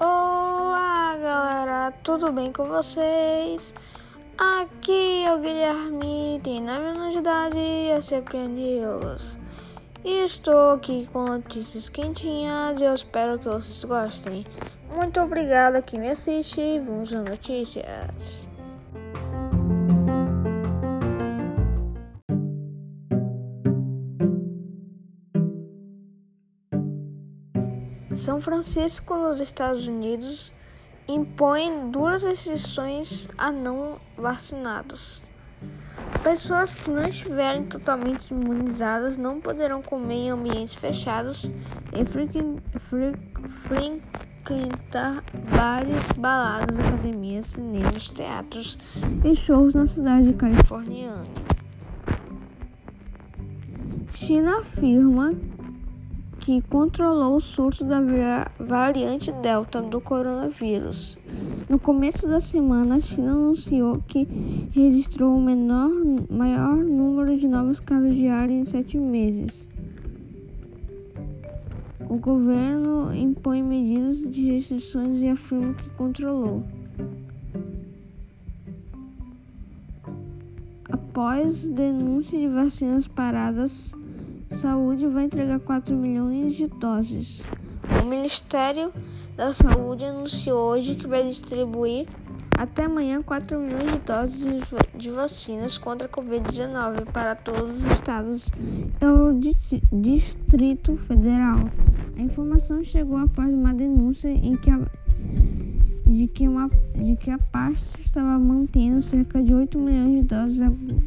Olá, 0.00 1.16
galera, 1.22 1.92
tudo 2.02 2.32
bem 2.32 2.52
com 2.52 2.66
vocês? 2.66 3.72
Aqui 4.36 5.22
é 5.24 5.32
o 5.32 5.38
Guilherme, 5.38 6.40
tem 6.42 6.60
9 6.60 6.84
anos 6.84 7.12
de 7.12 7.18
idade 7.20 7.58
e 7.58 7.90
é 7.90 8.00
CP 8.00 8.38
News. 8.38 9.38
Estou 10.04 10.72
aqui 10.72 11.08
com 11.12 11.24
notícias 11.24 11.88
quentinhas 11.88 12.80
e 12.80 12.84
eu 12.86 12.94
espero 12.94 13.38
que 13.38 13.44
vocês 13.44 13.84
gostem. 13.84 14.44
Muito 14.92 15.20
obrigado 15.20 15.80
que 15.84 15.96
me 15.96 16.10
assiste. 16.10 16.80
Vamos 16.80 17.14
às 17.14 17.22
notícias. 17.24 18.47
São 28.16 28.40
Francisco, 28.40 29.14
nos 29.14 29.38
Estados 29.38 29.86
Unidos, 29.86 30.52
impõe 31.06 31.90
duras 31.90 32.22
restrições 32.22 33.28
a 33.36 33.52
não 33.52 33.98
vacinados. 34.16 35.22
Pessoas 36.22 36.74
que 36.74 36.90
não 36.90 37.06
estiverem 37.06 37.64
totalmente 37.64 38.30
imunizadas 38.30 39.16
não 39.16 39.40
poderão 39.40 39.82
comer 39.82 40.14
em 40.14 40.30
ambientes 40.30 40.74
fechados 40.74 41.50
e 41.92 42.04
frequentar 44.48 45.22
bares, 45.50 46.12
baladas, 46.16 46.78
academias, 46.78 47.46
cinemas, 47.46 48.10
teatros 48.10 48.78
e 49.24 49.34
shows 49.34 49.74
na 49.74 49.86
cidade 49.86 50.32
californiana. 50.34 51.24
China 54.10 54.60
afirma 54.60 55.34
que 56.48 56.62
controlou 56.62 57.36
o 57.36 57.40
surto 57.42 57.84
da 57.84 58.00
variante 58.58 59.30
Delta 59.30 59.82
do 59.82 60.00
coronavírus. 60.00 61.18
No 61.68 61.78
começo 61.78 62.26
da 62.26 62.40
semana, 62.40 62.94
a 62.94 63.00
China 63.00 63.32
anunciou 63.32 64.02
que 64.08 64.26
registrou 64.72 65.36
o 65.36 65.42
menor, 65.42 65.90
maior 66.30 66.74
número 66.74 67.36
de 67.36 67.46
novos 67.46 67.78
casos 67.78 68.14
diários 68.14 68.60
em 68.60 68.64
sete 68.64 68.96
meses. 68.96 69.68
O 72.08 72.16
governo 72.16 73.14
impõe 73.14 73.62
medidas 73.62 74.18
de 74.18 74.52
restrições 74.52 75.20
e 75.20 75.28
afirma 75.28 75.74
que 75.74 75.90
controlou. 75.90 76.64
Após 80.90 81.68
denúncia 81.68 82.38
de 82.38 82.48
vacinas 82.48 83.06
paradas, 83.06 83.94
Saúde 84.50 85.06
vai 85.06 85.24
entregar 85.24 85.60
4 85.60 85.94
milhões 85.94 86.56
de 86.56 86.66
doses. 86.66 87.42
O 88.02 88.06
Ministério 88.06 88.92
da 89.36 89.52
Saúde 89.52 90.04
anunciou 90.04 90.70
hoje 90.70 90.96
que 90.96 91.06
vai 91.06 91.22
distribuir 91.22 92.08
até 92.58 92.86
amanhã 92.86 93.22
4 93.22 93.58
milhões 93.58 93.92
de 93.92 93.98
doses 94.00 94.64
de 94.96 95.10
vacinas 95.10 95.78
contra 95.78 96.08
a 96.08 96.10
Covid-19 96.10 97.04
para 97.12 97.36
todos 97.36 97.70
os 97.70 97.92
estados 97.92 98.48
e 99.00 99.04
o 99.04 99.38
Distrito 100.00 100.96
Federal. 100.96 101.70
A 102.16 102.20
informação 102.20 102.82
chegou 102.82 103.18
após 103.18 103.48
uma 103.54 103.72
denúncia 103.72 104.28
em 104.28 104.56
que 104.56 104.70
a, 104.70 104.80
de, 106.04 106.26
que 106.26 106.48
uma, 106.48 106.68
de 106.96 107.14
que 107.14 107.30
a 107.30 107.38
pasta 107.38 108.00
estava 108.00 108.36
mantendo 108.38 109.02
cerca 109.02 109.40
de 109.40 109.54
8 109.54 109.78
milhões 109.78 110.16
de 110.16 110.22
doses 110.22 110.58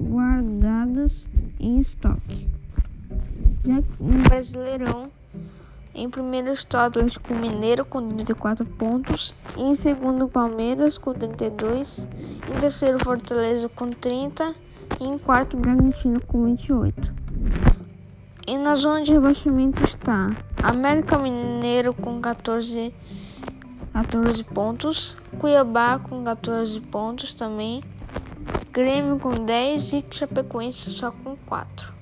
guardadas 0.00 1.28
em 1.60 1.78
estoque 1.78 2.55
já 3.64 3.82
no 4.00 4.22
Brasileirão. 4.28 5.10
Em 5.94 6.10
primeiro 6.10 6.52
está 6.52 6.82
o 6.82 6.86
Atlético 6.86 7.34
Mineiro 7.34 7.84
com 7.84 8.06
34 8.06 8.66
pontos, 8.66 9.34
em 9.56 9.74
segundo 9.74 10.28
Palmeiras 10.28 10.98
com 10.98 11.14
32, 11.14 12.06
em 12.54 12.60
terceiro 12.60 13.02
Fortaleza 13.02 13.66
com 13.70 13.88
30 13.88 14.54
e 15.00 15.04
em 15.04 15.16
quarto 15.18 15.56
Bragantino 15.56 16.20
com 16.20 16.44
28. 16.44 17.14
E 18.46 18.58
na 18.58 18.74
zona 18.74 19.02
de 19.02 19.12
rebaixamento 19.12 19.82
está 19.84 20.30
América 20.62 21.18
Mineiro 21.18 21.94
com 21.94 22.20
14, 22.20 22.94
14 23.92 24.44
pontos, 24.44 25.16
Cuiabá 25.38 25.98
com 25.98 26.22
14 26.22 26.78
pontos 26.82 27.32
também, 27.32 27.82
Grêmio 28.70 29.18
com 29.18 29.30
10 29.30 29.92
e 29.94 30.04
Chapecoense 30.10 30.90
só 30.90 31.10
com 31.10 31.34
4. 31.46 31.95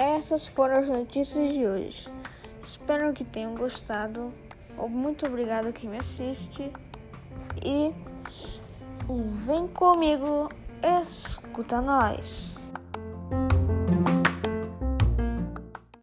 Essas 0.00 0.48
foram 0.48 0.78
as 0.78 0.88
notícias 0.88 1.52
de 1.52 1.66
hoje. 1.66 2.08
Espero 2.64 3.12
que 3.12 3.22
tenham 3.22 3.54
gostado. 3.54 4.32
Muito 4.88 5.26
obrigado 5.26 5.74
que 5.74 5.86
me 5.86 5.98
assiste. 5.98 6.72
E 7.62 7.94
vem 9.46 9.68
comigo, 9.68 10.48
escuta 11.02 11.82
nós. 11.82 12.56